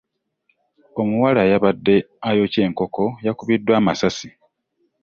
[1.01, 1.95] Omuwala eyabade
[2.29, 4.29] ayokya enkoko yakubidwa amasasi.